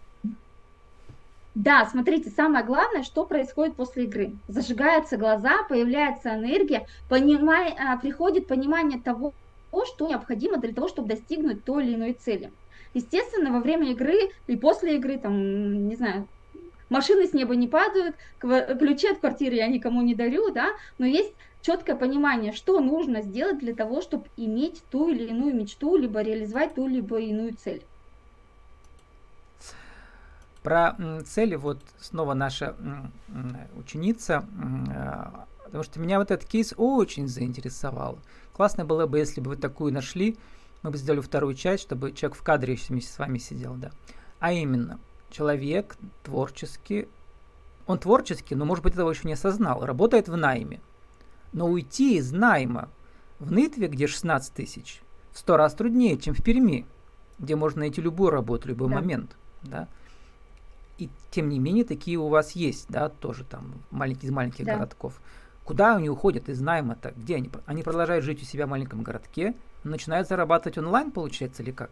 Да, 1.59 1.85
смотрите, 1.85 2.29
самое 2.29 2.63
главное, 2.63 3.03
что 3.03 3.25
происходит 3.25 3.75
после 3.75 4.05
игры. 4.05 4.39
Зажигаются 4.47 5.17
глаза, 5.17 5.63
появляется 5.67 6.35
энергия, 6.35 6.87
понимай, 7.09 7.73
а, 7.77 7.97
приходит 7.97 8.47
понимание 8.47 9.01
того, 9.01 9.33
что 9.93 10.07
необходимо 10.07 10.57
для 10.57 10.73
того, 10.73 10.87
чтобы 10.87 11.09
достигнуть 11.09 11.65
той 11.65 11.83
или 11.85 11.95
иной 11.95 12.13
цели. 12.13 12.53
Естественно, 12.93 13.51
во 13.51 13.59
время 13.59 13.91
игры 13.91 14.15
и 14.47 14.55
после 14.55 14.95
игры, 14.95 15.19
там, 15.19 15.89
не 15.89 15.97
знаю, 15.97 16.29
машины 16.87 17.27
с 17.27 17.33
неба 17.33 17.57
не 17.57 17.67
падают, 17.67 18.15
ключи 18.39 19.09
от 19.09 19.19
квартиры 19.19 19.55
я 19.55 19.67
никому 19.67 20.01
не 20.01 20.15
дарю, 20.15 20.51
да, 20.53 20.69
но 20.97 21.05
есть 21.05 21.35
четкое 21.59 21.97
понимание, 21.97 22.53
что 22.53 22.79
нужно 22.79 23.21
сделать 23.21 23.59
для 23.59 23.75
того, 23.75 23.99
чтобы 24.01 24.29
иметь 24.37 24.85
ту 24.89 25.09
или 25.09 25.25
иную 25.25 25.53
мечту, 25.53 25.97
либо 25.97 26.21
реализовать 26.21 26.75
ту 26.75 26.87
либо 26.87 27.19
иную 27.19 27.53
цель. 27.57 27.85
Про 30.63 30.95
цели 31.25 31.55
вот 31.55 31.81
снова 31.99 32.33
наша 32.33 32.75
ученица, 33.77 34.45
а, 34.93 35.45
потому 35.65 35.83
что 35.83 35.99
меня 35.99 36.19
вот 36.19 36.31
этот 36.31 36.47
кейс 36.47 36.73
очень 36.75 37.27
заинтересовал. 37.27 38.19
Классно 38.53 38.83
было 38.83 39.07
бы, 39.07 39.19
если 39.19 39.39
бы 39.39 39.51
вы 39.51 39.55
такую 39.55 39.93
нашли, 39.93 40.37
мы 40.81 40.91
бы 40.91 40.97
сделали 40.97 41.21
вторую 41.21 41.53
часть, 41.53 41.83
чтобы 41.83 42.11
человек 42.11 42.37
в 42.37 42.43
кадре 42.43 42.77
вместе 42.87 43.11
с 43.11 43.19
вами 43.19 43.37
сидел, 43.37 43.75
да. 43.75 43.91
А 44.39 44.51
именно, 44.51 44.99
человек 45.29 45.97
творческий, 46.23 47.07
он 47.87 47.99
творческий, 47.99 48.55
но, 48.55 48.65
может 48.65 48.83
быть, 48.83 48.93
этого 48.93 49.09
еще 49.09 49.27
не 49.27 49.33
осознал, 49.33 49.85
работает 49.85 50.27
в 50.27 50.35
найме. 50.35 50.81
Но 51.53 51.67
уйти 51.67 52.17
из 52.17 52.31
найма 52.31 52.89
в 53.39 53.51
Нытве, 53.51 53.87
где 53.87 54.07
16 54.07 54.53
тысяч, 54.53 55.01
в 55.31 55.39
сто 55.39 55.57
раз 55.57 55.73
труднее, 55.73 56.17
чем 56.17 56.33
в 56.33 56.43
Перми, 56.43 56.85
где 57.39 57.55
можно 57.55 57.79
найти 57.79 58.01
любую 58.01 58.29
работу, 58.31 58.67
любой 58.67 58.89
да. 58.89 58.95
момент. 58.95 59.37
Да? 59.63 59.87
И 60.99 61.09
тем 61.31 61.47
не 61.47 61.59
менее 61.59 61.85
такие 61.85 62.17
у 62.17 62.27
вас 62.27 62.51
есть, 62.51 62.87
да, 62.89 63.07
тоже 63.07 63.45
там 63.45 63.73
маленькие 63.89 64.29
из 64.29 64.33
маленьких 64.33 64.65
да. 64.65 64.75
городков. 64.75 65.19
Куда 65.63 65.95
они 65.95 66.09
уходят 66.09 66.49
из 66.49 66.59
найма-то? 66.59 67.13
Где 67.15 67.37
они? 67.37 67.49
Они 67.65 67.83
продолжают 67.83 68.25
жить 68.25 68.41
у 68.41 68.45
себя 68.45 68.65
в 68.65 68.69
маленьком 68.69 69.01
городке, 69.01 69.53
начинают 69.83 70.27
зарабатывать 70.27 70.77
онлайн, 70.77 71.11
получается, 71.11 71.63
или 71.63 71.71
как? 71.71 71.89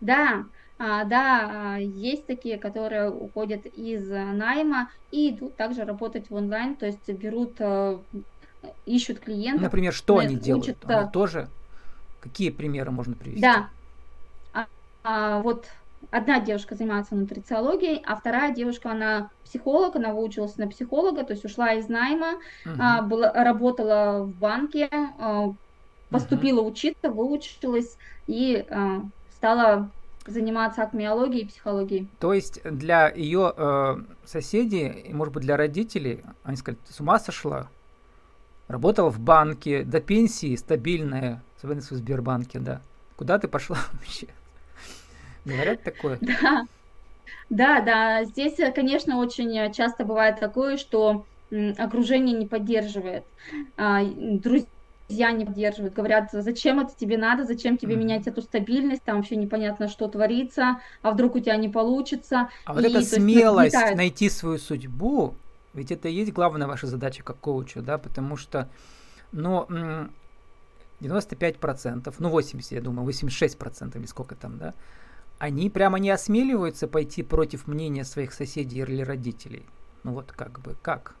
Да, 0.00 0.44
а, 0.78 1.04
да, 1.04 1.50
а, 1.52 1.78
есть 1.78 2.26
такие, 2.26 2.58
которые 2.58 3.10
уходят 3.10 3.66
из 3.66 4.08
найма 4.08 4.88
и 5.10 5.30
идут 5.30 5.56
также 5.56 5.84
работать 5.84 6.30
в 6.30 6.34
онлайн, 6.34 6.76
то 6.76 6.86
есть 6.86 7.08
берут, 7.08 7.56
э, 7.58 7.98
ищут 8.86 9.18
клиентов. 9.18 9.62
Например, 9.62 9.92
что 9.92 10.18
они 10.18 10.36
делают? 10.36 10.78
Они 10.84 11.10
тоже? 11.10 11.48
Какие 12.20 12.50
примеры 12.50 12.92
можно 12.92 13.14
привести? 13.14 13.42
Да. 13.42 13.68
А, 14.52 14.66
а, 15.02 15.40
вот 15.40 15.66
одна 16.10 16.40
девушка 16.40 16.74
занимается 16.74 17.14
нутрициологией, 17.14 18.02
а 18.06 18.16
вторая 18.16 18.52
девушка, 18.54 18.90
она 18.90 19.30
психолог, 19.44 19.96
она 19.96 20.12
выучилась 20.12 20.56
на 20.56 20.66
психолога, 20.68 21.24
то 21.24 21.32
есть 21.32 21.44
ушла 21.44 21.72
из 21.74 21.88
найма, 21.88 22.38
uh-huh. 22.64 22.76
а, 22.78 23.02
была, 23.02 23.32
работала 23.32 24.24
в 24.24 24.34
банке, 24.34 24.88
а, 24.90 25.52
поступила 26.10 26.62
uh-huh. 26.62 26.70
учиться, 26.70 27.10
выучилась 27.10 27.96
и 28.26 28.64
а, 28.70 29.02
стала 29.36 29.90
заниматься 30.26 30.82
акмеологией 30.82 31.44
и 31.44 31.48
психологией. 31.48 32.08
То 32.18 32.34
есть 32.34 32.62
для 32.62 33.08
ее 33.08 33.52
э, 33.56 33.96
соседей, 34.24 35.10
может 35.12 35.32
быть, 35.32 35.42
для 35.42 35.56
родителей, 35.56 36.22
они 36.44 36.56
сказали, 36.56 36.78
ты 36.86 36.92
с 36.92 37.00
ума 37.00 37.18
сошла? 37.18 37.68
Работала 38.68 39.10
в 39.10 39.18
банке, 39.18 39.82
до 39.82 40.00
пенсии 40.00 40.54
стабильная, 40.56 41.42
особенно 41.56 41.80
в 41.80 41.84
Сбербанке, 41.84 42.58
да. 42.60 42.82
Куда 43.16 43.38
ты 43.38 43.48
пошла 43.48 43.78
вообще? 43.92 44.28
Говорят 45.50 45.82
такое? 45.82 46.18
Да. 46.42 46.64
Да, 47.48 47.80
да, 47.80 48.24
здесь, 48.24 48.56
конечно, 48.74 49.18
очень 49.18 49.72
часто 49.72 50.04
бывает 50.04 50.40
такое, 50.40 50.76
что 50.76 51.26
окружение 51.78 52.36
не 52.36 52.46
поддерживает, 52.46 53.24
а, 53.76 54.04
друзья 54.04 55.32
не 55.32 55.44
поддерживают, 55.44 55.94
говорят, 55.94 56.28
зачем 56.32 56.78
это 56.78 56.94
тебе 56.96 57.18
надо, 57.18 57.44
зачем 57.44 57.76
тебе 57.76 57.96
менять 57.96 58.26
эту 58.28 58.42
стабильность, 58.42 59.02
там 59.02 59.16
вообще 59.16 59.34
непонятно, 59.36 59.88
что 59.88 60.06
творится, 60.06 60.80
а 61.02 61.10
вдруг 61.10 61.34
у 61.34 61.40
тебя 61.40 61.56
не 61.56 61.68
получится. 61.68 62.50
А 62.64 62.74
вот 62.74 62.84
эта 62.84 63.02
смелость 63.02 63.74
есть, 63.74 63.96
найти 63.96 64.30
свою 64.30 64.58
судьбу, 64.58 65.34
ведь 65.74 65.90
это 65.90 66.08
и 66.08 66.12
есть 66.12 66.32
главная 66.32 66.68
ваша 66.68 66.86
задача 66.86 67.24
как 67.24 67.38
коуча, 67.38 67.80
да, 67.80 67.98
потому 67.98 68.36
что, 68.36 68.68
ну, 69.32 69.66
95%, 71.00 72.14
ну 72.18 72.28
80, 72.28 72.72
я 72.72 72.80
думаю, 72.80 73.08
86% 73.08 73.96
или 73.96 74.06
сколько 74.06 74.36
там, 74.36 74.58
да, 74.58 74.74
они 75.40 75.70
прямо 75.70 75.98
не 75.98 76.10
осмеливаются 76.10 76.88
пойти 76.88 77.24
против 77.24 77.66
мнения 77.66 78.04
своих 78.04 78.32
соседей 78.34 78.80
или 78.82 79.02
родителей. 79.02 79.66
Ну 80.04 80.14
вот 80.14 80.32
как 80.32 80.60
бы, 80.60 80.76
как? 80.82 81.16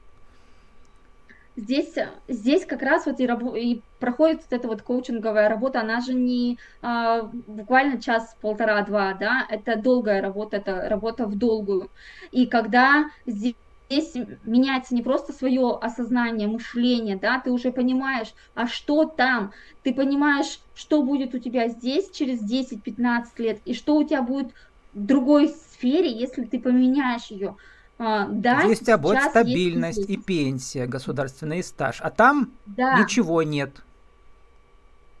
Здесь, 1.56 1.94
здесь 2.28 2.64
как 2.64 2.80
раз 2.82 3.06
вот 3.06 3.20
и, 3.20 3.26
рабо- 3.26 3.58
и 3.58 3.84
проходит 3.98 4.38
вот 4.42 4.52
эта 4.52 4.68
вот 4.68 4.82
коучинговая 4.82 5.48
работа, 5.48 5.80
она 5.80 6.00
же 6.00 6.14
не 6.14 6.58
а, 6.80 7.24
буквально 7.32 8.00
час, 8.00 8.36
полтора-два, 8.40 9.14
да, 9.14 9.46
это 9.50 9.76
долгая 9.76 10.22
работа, 10.22 10.58
это 10.58 10.88
работа 10.88 11.26
в 11.26 11.36
долгую. 11.36 11.90
И 12.30 12.46
когда 12.46 13.06
здесь 13.26 13.56
здесь 13.90 14.12
меняется 14.44 14.94
не 14.94 15.02
просто 15.02 15.32
свое 15.32 15.76
осознание, 15.80 16.46
мышление, 16.46 17.16
да, 17.16 17.40
ты 17.40 17.50
уже 17.50 17.72
понимаешь, 17.72 18.32
а 18.54 18.68
что 18.68 19.04
там, 19.04 19.52
ты 19.82 19.92
понимаешь, 19.92 20.60
что 20.74 21.02
будет 21.02 21.34
у 21.34 21.38
тебя 21.38 21.68
здесь 21.68 22.10
через 22.10 22.40
10-15 22.40 23.24
лет, 23.38 23.60
и 23.64 23.74
что 23.74 23.96
у 23.96 24.04
тебя 24.04 24.22
будет 24.22 24.52
в 24.94 25.04
другой 25.04 25.48
сфере, 25.48 26.10
если 26.12 26.44
ты 26.44 26.60
поменяешь 26.60 27.26
ее. 27.26 27.56
А, 27.98 28.28
да, 28.28 28.62
здесь 28.64 28.80
у 28.80 28.84
тебя 28.84 28.98
будет 28.98 29.22
стабильность 29.24 30.08
и 30.08 30.16
пенсия, 30.16 30.86
государственный 30.86 31.62
стаж, 31.62 32.00
а 32.00 32.10
там 32.10 32.52
да. 32.66 32.98
ничего 32.98 33.42
нет 33.42 33.82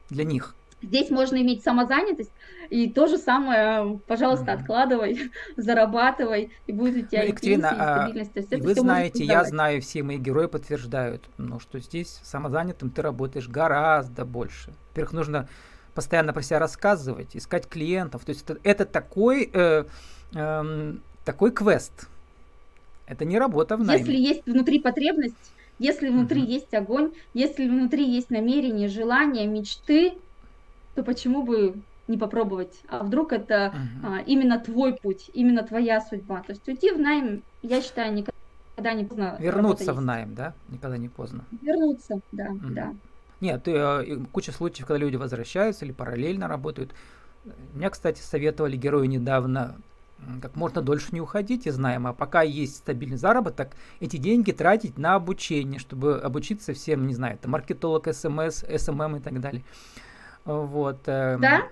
для 0.08 0.24
них. 0.24 0.54
Здесь 0.82 1.10
можно 1.10 1.36
иметь 1.36 1.62
самозанятость, 1.62 2.32
и 2.70 2.88
то 2.88 3.06
же 3.06 3.18
самое, 3.18 3.98
пожалуйста, 4.06 4.46
mm-hmm. 4.46 4.60
откладывай, 4.60 5.30
зарабатывай, 5.56 6.52
и 6.66 6.72
будет 6.72 7.04
у 7.04 7.08
тебя 7.08 7.22
ну, 7.22 7.28
и 7.28 7.32
пенсия, 7.32 7.52
и 7.52 7.60
стабильность. 7.60 8.32
То 8.32 8.38
есть 8.40 8.52
и 8.52 8.56
вы 8.56 8.74
знаете, 8.74 9.24
я 9.24 9.44
знаю, 9.44 9.82
все 9.82 10.02
мои 10.02 10.18
герои 10.18 10.46
подтверждают, 10.46 11.28
ну, 11.36 11.60
что 11.60 11.80
здесь 11.80 12.20
самозанятым 12.22 12.90
ты 12.90 13.02
работаешь 13.02 13.48
гораздо 13.48 14.24
больше. 14.24 14.72
Во-первых, 14.90 15.12
нужно 15.12 15.48
постоянно 15.94 16.32
про 16.32 16.42
себя 16.42 16.58
рассказывать, 16.58 17.36
искать 17.36 17.66
клиентов. 17.68 18.24
То 18.24 18.30
есть 18.30 18.42
это, 18.48 18.58
это 18.62 18.84
такой, 18.84 19.50
э, 19.52 19.84
э, 20.34 20.94
такой 21.24 21.50
квест. 21.50 22.08
Это 23.06 23.24
не 23.24 23.38
работа 23.38 23.76
в 23.76 23.84
найме. 23.84 24.00
Если 24.00 24.16
есть 24.16 24.46
внутри 24.46 24.78
потребность, 24.78 25.34
если 25.78 26.08
внутри 26.08 26.42
uh-huh. 26.42 26.52
есть 26.52 26.74
огонь, 26.74 27.12
если 27.34 27.68
внутри 27.68 28.08
есть 28.08 28.30
намерение, 28.30 28.88
желание, 28.88 29.46
мечты, 29.46 30.12
то 30.94 31.02
почему 31.02 31.42
бы 31.42 31.80
не 32.08 32.16
попробовать? 32.16 32.80
А 32.88 33.02
вдруг 33.02 33.32
это 33.32 33.72
uh-huh. 33.74 34.18
а, 34.18 34.20
именно 34.26 34.58
твой 34.58 34.94
путь, 34.94 35.30
именно 35.32 35.62
твоя 35.62 36.00
судьба? 36.00 36.42
То 36.42 36.52
есть 36.52 36.66
уйти 36.68 36.92
в 36.92 36.98
найм, 36.98 37.42
я 37.62 37.80
считаю, 37.80 38.12
никогда 38.12 38.92
не 38.94 39.04
поздно. 39.04 39.36
Вернуться 39.38 39.92
в 39.92 40.00
найм, 40.00 40.34
да? 40.34 40.54
Никогда 40.68 40.96
не 40.96 41.08
поздно. 41.08 41.44
Вернуться, 41.62 42.20
да, 42.32 42.48
uh-huh. 42.48 42.70
да. 42.70 42.94
Нет, 43.40 43.64
ты, 43.64 43.72
э, 43.72 44.16
куча 44.32 44.52
случаев, 44.52 44.86
когда 44.86 44.98
люди 44.98 45.16
возвращаются 45.16 45.84
или 45.84 45.92
параллельно 45.92 46.46
работают. 46.48 46.92
Меня, 47.72 47.88
кстати, 47.88 48.20
советовали 48.20 48.76
герою 48.76 49.08
недавно 49.08 49.76
как 50.40 50.56
можно 50.56 50.82
дольше 50.82 51.08
не 51.12 51.20
уходить 51.20 51.66
из 51.66 51.78
найма, 51.78 52.10
а 52.10 52.12
пока 52.12 52.42
есть 52.42 52.76
стабильный 52.76 53.16
заработок, 53.16 53.72
эти 54.00 54.16
деньги 54.16 54.52
тратить 54.52 54.98
на 54.98 55.14
обучение, 55.14 55.80
чтобы 55.80 56.20
обучиться 56.20 56.74
всем, 56.74 57.06
не 57.06 57.14
знаю, 57.14 57.38
там, 57.38 57.52
маркетолог, 57.52 58.06
СМС, 58.12 58.64
SMM 58.64 59.16
и 59.16 59.20
так 59.20 59.40
далее. 59.40 59.62
Вот. 60.44 60.98
Эм. 61.06 61.40
Да, 61.40 61.68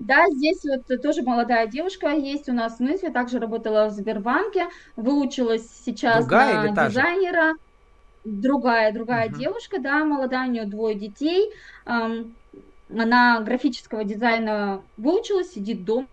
да, 0.00 0.26
здесь 0.30 0.64
вот 0.64 1.02
тоже 1.02 1.22
молодая 1.22 1.66
девушка 1.66 2.08
есть 2.08 2.48
у 2.48 2.54
нас 2.54 2.78
в 2.78 2.80
Нытве, 2.80 3.10
также 3.10 3.38
работала 3.38 3.86
в 3.86 3.92
Сбербанке, 3.92 4.68
выучилась 4.96 5.68
сейчас 5.84 6.24
Другая 6.24 6.72
на 6.72 6.88
дизайнера. 6.88 7.52
Же? 7.52 7.58
Другая, 8.24 8.92
другая 8.92 9.28
угу. 9.28 9.36
девушка, 9.36 9.78
да, 9.78 10.04
молодая, 10.04 10.48
у 10.48 10.50
нее 10.50 10.64
двое 10.64 10.94
детей. 10.94 11.52
Эм, 11.84 12.34
она 12.90 13.40
графического 13.40 14.04
дизайна 14.04 14.82
выучилась, 14.96 15.52
сидит 15.52 15.84
дома, 15.84 16.06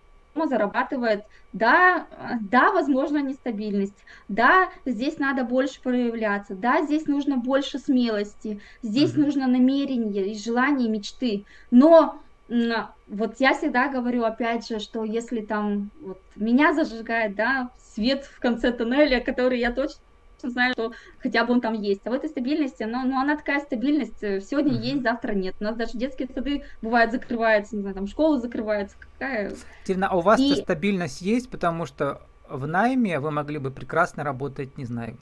зарабатывает. 0.46 1.24
Да, 1.52 2.06
да, 2.40 2.72
возможно, 2.72 3.18
нестабильность. 3.22 4.04
Да, 4.28 4.68
здесь 4.84 5.18
надо 5.18 5.44
больше 5.44 5.80
проявляться. 5.80 6.54
Да, 6.54 6.82
здесь 6.82 7.06
нужно 7.06 7.38
больше 7.38 7.78
смелости. 7.78 8.60
Здесь 8.82 9.14
mm-hmm. 9.14 9.20
нужно 9.20 9.46
намерение 9.46 10.28
и 10.28 10.38
желание, 10.38 10.88
и 10.88 10.90
мечты. 10.90 11.44
Но 11.70 12.20
вот 12.48 13.36
я 13.38 13.54
всегда 13.54 13.88
говорю, 13.88 14.24
опять 14.24 14.66
же, 14.66 14.78
что 14.78 15.04
если 15.04 15.40
там 15.40 15.90
вот 16.00 16.20
меня 16.36 16.72
зажигает, 16.72 17.34
да, 17.34 17.70
свет 17.94 18.24
в 18.24 18.40
конце 18.40 18.72
туннеля, 18.72 19.20
который 19.20 19.58
я 19.58 19.72
точно 19.72 20.00
знаю, 20.42 20.72
что 20.72 20.92
хотя 21.18 21.44
бы 21.44 21.52
он 21.52 21.60
там 21.60 21.74
есть. 21.74 22.00
А 22.04 22.10
в 22.10 22.12
этой 22.12 22.30
стабильности, 22.30 22.84
ну, 22.84 23.04
ну 23.04 23.20
она 23.20 23.36
такая 23.36 23.60
стабильность, 23.60 24.22
э, 24.22 24.40
сегодня 24.40 24.72
uh-huh. 24.72 24.92
есть, 24.92 25.02
завтра 25.02 25.32
нет. 25.34 25.56
У 25.60 25.64
нас 25.64 25.76
даже 25.76 25.98
детские 25.98 26.28
сады 26.32 26.62
бывают 26.82 27.12
закрываются, 27.12 27.76
не 27.76 27.82
знаю, 27.82 27.94
там 27.94 28.06
школы 28.06 28.40
закрываются. 28.40 28.96
Какая... 28.98 29.52
Тина, 29.84 30.08
а 30.08 30.16
у 30.16 30.20
вас 30.20 30.40
И... 30.40 30.54
стабильность 30.54 31.20
есть, 31.20 31.50
потому 31.50 31.86
что 31.86 32.22
в 32.48 32.66
найме 32.66 33.18
вы 33.20 33.30
могли 33.30 33.58
бы 33.58 33.70
прекрасно 33.70 34.24
работать, 34.24 34.78
не 34.78 34.84
знаю, 34.84 35.16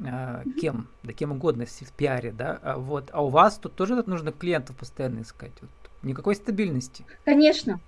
э, 0.00 0.42
кем, 0.60 0.88
да 1.02 1.12
кем 1.12 1.32
угодно, 1.32 1.64
в 1.66 1.92
пиаре, 1.92 2.32
да, 2.32 2.58
а 2.62 2.78
вот, 2.78 3.10
а 3.12 3.24
у 3.24 3.28
вас 3.28 3.58
тут 3.58 3.74
тоже 3.74 4.02
нужно 4.06 4.32
клиентов 4.32 4.76
постоянно 4.76 5.22
искать, 5.22 5.52
вот, 5.60 5.70
никакой 6.02 6.34
стабильности. 6.34 7.04
Конечно, 7.24 7.80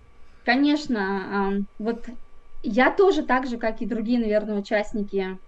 конечно, 0.44 1.64
вот 1.78 2.06
я 2.62 2.90
тоже 2.90 3.22
так 3.22 3.46
же, 3.46 3.58
как 3.58 3.80
и 3.80 3.86
другие, 3.86 4.18
наверное, 4.18 4.58
участники 4.58 5.38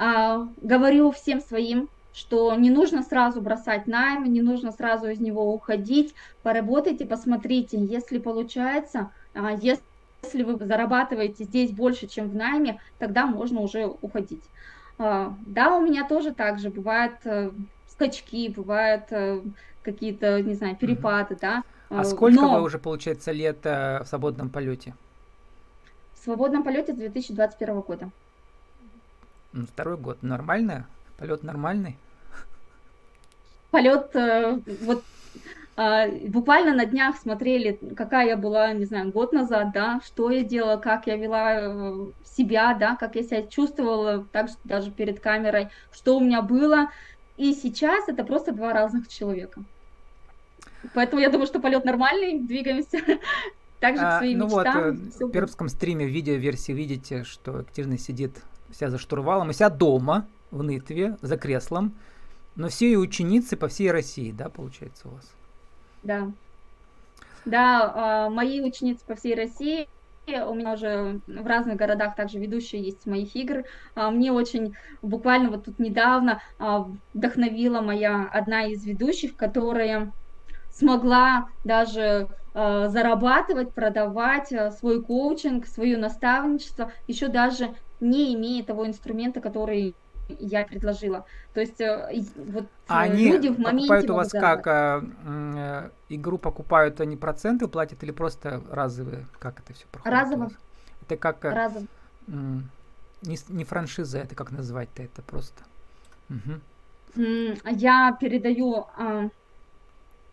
а, 0.00 0.48
говорю 0.62 1.10
всем 1.10 1.42
своим, 1.42 1.90
что 2.14 2.54
не 2.54 2.70
нужно 2.70 3.02
сразу 3.02 3.42
бросать 3.42 3.86
найм, 3.86 4.24
не 4.24 4.40
нужно 4.40 4.72
сразу 4.72 5.08
из 5.08 5.20
него 5.20 5.52
уходить, 5.52 6.14
поработайте, 6.42 7.04
посмотрите, 7.04 7.76
если 7.78 8.16
получается, 8.18 9.10
а, 9.34 9.52
если 9.52 10.42
вы 10.42 10.56
зарабатываете 10.56 11.44
здесь 11.44 11.70
больше, 11.70 12.06
чем 12.06 12.30
в 12.30 12.34
найме, 12.34 12.80
тогда 12.98 13.26
можно 13.26 13.60
уже 13.60 13.86
уходить. 14.00 14.42
А, 14.96 15.34
да, 15.46 15.76
у 15.76 15.82
меня 15.82 16.08
тоже 16.08 16.32
так 16.32 16.60
же 16.60 16.70
бывают 16.70 17.16
э, 17.24 17.50
скачки, 17.88 18.48
бывают 18.48 19.04
э, 19.10 19.42
какие-то, 19.82 20.40
не 20.40 20.54
знаю, 20.54 20.76
перепады, 20.76 21.36
да. 21.38 21.62
А 21.90 22.04
сколько 22.04 22.40
Но... 22.40 22.54
вы 22.54 22.62
уже, 22.62 22.78
получается, 22.78 23.32
лет 23.32 23.58
э, 23.64 24.02
в 24.02 24.06
свободном 24.06 24.48
полете? 24.48 24.94
В 26.14 26.24
свободном 26.24 26.62
полете 26.62 26.94
с 26.94 26.96
2021 26.96 27.80
года. 27.80 28.10
Второй 29.52 29.96
год 29.96 30.22
нормально? 30.22 30.86
Полет 31.18 31.42
нормальный? 31.42 31.96
Полет, 33.70 34.14
э, 34.14 34.58
вот 34.82 35.04
э, 35.76 36.28
буквально 36.28 36.74
на 36.74 36.86
днях 36.86 37.16
смотрели, 37.18 37.78
какая 37.96 38.28
я 38.28 38.36
была, 38.36 38.72
не 38.72 38.84
знаю, 38.84 39.10
год 39.12 39.32
назад, 39.32 39.72
да, 39.72 40.00
что 40.04 40.30
я 40.30 40.42
делала, 40.42 40.76
как 40.76 41.06
я 41.06 41.16
вела 41.16 41.54
э, 41.60 42.06
себя, 42.24 42.74
да, 42.74 42.96
как 42.96 43.16
я 43.16 43.22
себя 43.22 43.42
чувствовала, 43.42 44.24
также 44.32 44.54
даже 44.64 44.90
перед 44.90 45.20
камерой, 45.20 45.68
что 45.92 46.16
у 46.16 46.20
меня 46.20 46.42
было. 46.42 46.90
И 47.36 47.52
сейчас 47.54 48.08
это 48.08 48.24
просто 48.24 48.52
два 48.52 48.72
разных 48.72 49.08
человека. 49.08 49.62
Поэтому 50.94 51.20
я 51.20 51.30
думаю, 51.30 51.46
что 51.46 51.60
полет 51.60 51.84
нормальный, 51.84 52.38
двигаемся 52.38 52.98
также 53.80 54.02
а, 54.02 54.16
к 54.16 54.18
своим 54.18 54.38
ну 54.38 54.44
мечтам. 54.46 54.96
Вот, 55.18 55.28
в 55.28 55.32
пермском 55.32 55.68
стриме 55.68 56.06
в 56.06 56.10
видеоверсии 56.10 56.72
видите, 56.72 57.24
что 57.24 57.58
Екатерина 57.58 57.98
сидит 57.98 58.42
вся 58.72 58.90
за 58.90 58.98
штурвалом, 58.98 59.50
и 59.50 59.52
вся 59.52 59.70
дома 59.70 60.26
в 60.50 60.62
Нытве, 60.62 61.16
за 61.22 61.36
креслом. 61.36 61.94
Но 62.56 62.68
все 62.68 62.90
и 62.90 62.96
ученицы 62.96 63.56
по 63.56 63.68
всей 63.68 63.90
России, 63.90 64.32
да, 64.32 64.48
получается 64.48 65.08
у 65.08 65.12
вас? 65.12 65.30
Да. 66.02 66.30
Да, 67.44 68.26
э, 68.26 68.30
мои 68.30 68.60
ученицы 68.60 69.04
по 69.06 69.14
всей 69.14 69.34
России, 69.34 69.88
у 70.26 70.54
меня 70.54 70.74
уже 70.74 71.20
в 71.26 71.46
разных 71.46 71.76
городах 71.76 72.14
также 72.14 72.38
ведущие 72.38 72.82
есть 72.82 73.06
моих 73.06 73.34
игр. 73.34 73.64
А, 73.94 74.10
мне 74.10 74.32
очень 74.32 74.76
буквально 75.02 75.50
вот 75.50 75.64
тут 75.64 75.78
недавно 75.78 76.42
а, 76.58 76.86
вдохновила 77.14 77.80
моя 77.80 78.28
одна 78.30 78.66
из 78.66 78.84
ведущих, 78.84 79.36
которая 79.36 80.12
смогла 80.70 81.48
даже 81.64 82.28
зарабатывать, 82.52 83.72
продавать 83.72 84.52
свой 84.76 85.00
коучинг, 85.04 85.68
свое 85.68 85.96
наставничество, 85.96 86.90
еще 87.06 87.28
даже 87.28 87.74
не 88.00 88.34
имея 88.34 88.64
того 88.64 88.86
инструмента, 88.86 89.40
который 89.40 89.94
я 90.38 90.64
предложила. 90.64 91.26
То 91.54 91.60
есть 91.60 91.80
э, 91.80 92.22
вот 92.36 92.66
а 92.86 93.08
э, 93.08 93.16
люди 93.16 93.48
в 93.48 93.58
моменте 93.58 93.88
покупают 93.88 94.10
у 94.10 94.14
вас 94.14 94.30
как 94.30 94.66
а, 94.66 95.90
игру 96.08 96.38
покупают 96.38 97.00
они 97.00 97.16
проценты 97.16 97.66
платят 97.68 98.02
или 98.02 98.12
просто 98.12 98.62
разовые? 98.70 99.26
Как 99.38 99.60
это 99.60 99.72
все 99.74 99.86
проходит? 99.90 100.18
Разово. 100.18 100.50
Это 101.02 101.16
как 101.16 101.44
Разово. 101.44 101.86
Не, 103.22 103.36
не 103.48 103.64
франшиза, 103.64 104.18
это 104.18 104.34
как 104.34 104.50
назвать-то 104.50 105.02
это 105.02 105.20
просто. 105.20 105.62
Угу. 106.30 107.20
Я 107.66 108.16
передаю, 108.18 108.86
а, 108.96 109.28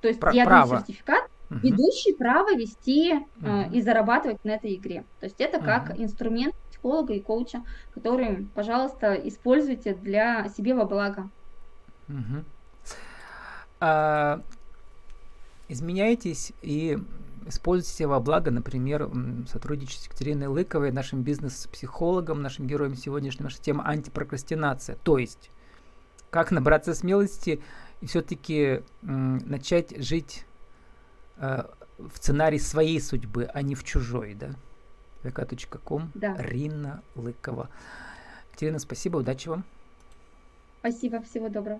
то 0.01 0.07
есть 0.07 0.19
Про- 0.19 0.31
я 0.31 0.45
право. 0.45 0.69
даю 0.69 0.79
сертификат, 0.81 1.29
угу. 1.49 1.59
ведущий 1.59 2.13
право 2.13 2.55
вести 2.55 3.13
угу. 3.13 3.73
и 3.73 3.81
зарабатывать 3.81 4.43
на 4.45 4.51
этой 4.51 4.75
игре. 4.75 5.03
То 5.19 5.25
есть 5.25 5.41
это 5.41 5.59
как 5.59 5.89
угу. 5.89 6.03
инструмент 6.03 6.55
психолога 6.87 7.13
и 7.13 7.19
коуча, 7.19 7.63
который, 7.93 8.47
пожалуйста, 8.55 9.13
используйте 9.13 9.93
для 9.93 10.47
себе 10.49 10.73
во 10.73 10.85
благо. 10.85 11.29
А, 13.79 14.41
изменяйтесь 15.67 16.53
и 16.61 16.97
используйте 17.45 18.07
во 18.07 18.19
благо, 18.19 18.51
например, 18.51 19.09
сотрудничать 19.47 19.99
с 19.99 20.05
Екатериной 20.05 20.47
Лыковой, 20.47 20.91
нашим 20.91 21.21
бизнес-психологом, 21.21 22.41
нашим 22.41 22.67
героем 22.67 22.95
сегодняшней 22.95 23.43
нашей 23.43 23.61
темы 23.61 23.83
антипрокрастинация. 23.85 24.97
То 25.03 25.17
есть, 25.17 25.51
как 26.29 26.51
набраться 26.51 26.93
смелости 26.93 27.61
и 28.01 28.05
все-таки 28.05 28.83
начать 29.01 30.01
жить 30.03 30.45
э, 31.37 31.63
в 31.97 32.15
сценарии 32.17 32.57
своей 32.57 33.01
судьбы, 33.01 33.49
а 33.53 33.61
не 33.61 33.75
в 33.75 33.83
чужой, 33.83 34.33
да? 34.33 34.55
vk.com, 35.23 36.11
да. 36.15 36.35
Рина 36.37 37.01
Лыкова. 37.15 37.69
Екатерина, 38.49 38.79
спасибо, 38.79 39.17
удачи 39.17 39.49
вам. 39.49 39.63
Спасибо, 40.79 41.21
всего 41.21 41.49
доброго. 41.49 41.79